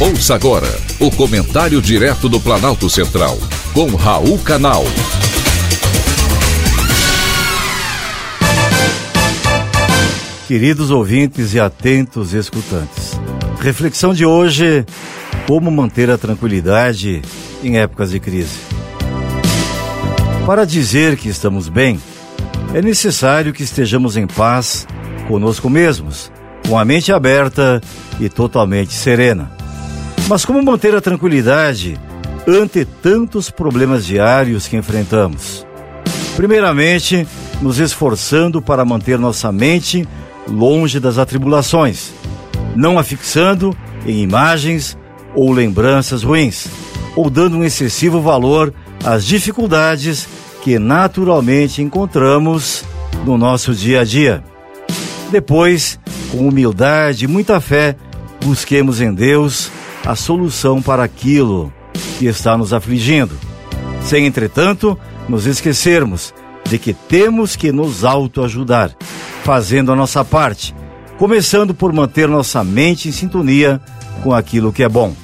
[0.00, 0.68] Ouça agora
[1.00, 3.36] o comentário direto do Planalto Central,
[3.74, 4.84] com Raul Canal.
[10.46, 13.18] Queridos ouvintes e atentos escutantes,
[13.60, 14.86] reflexão de hoje:
[15.48, 17.20] como manter a tranquilidade
[17.60, 18.60] em épocas de crise.
[20.46, 22.00] Para dizer que estamos bem,
[22.72, 24.86] é necessário que estejamos em paz
[25.26, 26.30] conosco mesmos,
[26.68, 27.80] com a mente aberta
[28.20, 29.57] e totalmente serena.
[30.28, 31.98] Mas como manter a tranquilidade
[32.46, 35.66] ante tantos problemas diários que enfrentamos?
[36.36, 37.26] Primeiramente,
[37.62, 40.06] nos esforçando para manter nossa mente
[40.46, 42.12] longe das atribulações,
[42.76, 43.74] não a fixando
[44.06, 44.98] em imagens
[45.34, 46.68] ou lembranças ruins,
[47.16, 48.72] ou dando um excessivo valor
[49.02, 50.28] às dificuldades
[50.62, 52.84] que naturalmente encontramos
[53.24, 54.44] no nosso dia a dia.
[55.30, 55.98] Depois,
[56.30, 57.96] com humildade e muita fé,
[58.44, 59.70] busquemos em Deus
[60.08, 61.70] a solução para aquilo
[62.18, 63.36] que está nos afligindo,
[64.00, 66.32] sem, entretanto, nos esquecermos
[66.64, 68.90] de que temos que nos autoajudar,
[69.44, 70.74] fazendo a nossa parte,
[71.18, 73.82] começando por manter nossa mente em sintonia
[74.22, 75.14] com aquilo que é bom.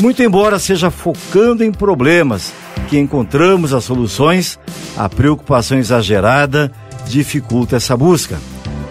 [0.00, 2.52] Muito embora seja focando em problemas
[2.88, 4.60] que encontramos as soluções,
[4.96, 6.70] a preocupação exagerada
[7.08, 8.38] dificulta essa busca,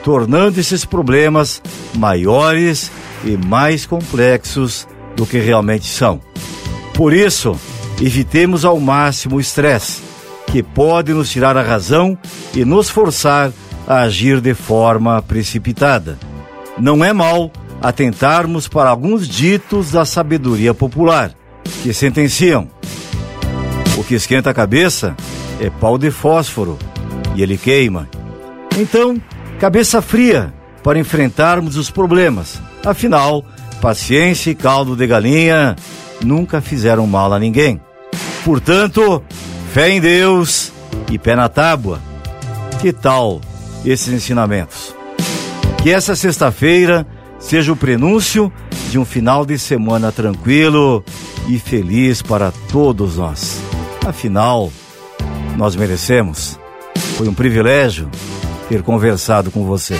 [0.03, 1.61] tornando esses problemas
[1.95, 2.91] maiores
[3.23, 4.85] e mais complexos
[5.17, 6.21] do que realmente são.
[6.93, 7.59] Por isso,
[7.99, 10.01] evitemos ao máximo o estresse,
[10.45, 12.17] que pode nos tirar a razão
[12.55, 13.51] e nos forçar
[13.85, 16.17] a agir de forma precipitada.
[16.77, 17.51] Não é mal
[17.81, 21.31] atentarmos para alguns ditos da sabedoria popular,
[21.81, 22.69] que sentenciam:
[23.97, 25.15] o que esquenta a cabeça
[25.59, 26.77] é pau de fósforo
[27.35, 28.07] e ele queima.
[28.77, 29.19] Então,
[29.59, 32.61] cabeça fria para enfrentarmos os problemas.
[32.85, 33.43] Afinal,
[33.81, 35.75] paciência e caldo de galinha
[36.23, 37.79] nunca fizeram mal a ninguém.
[38.43, 39.23] Portanto,
[39.73, 40.71] fé em Deus
[41.11, 41.99] e pé na tábua.
[42.81, 43.41] Que tal
[43.85, 44.95] esses ensinamentos?
[45.81, 47.05] Que essa sexta-feira
[47.39, 48.51] seja o prenúncio
[48.89, 51.03] de um final de semana tranquilo
[51.47, 53.59] e feliz para todos nós.
[54.05, 54.71] Afinal,
[55.57, 56.59] nós merecemos.
[57.17, 58.09] Foi um privilégio
[58.69, 59.99] ter conversado com você.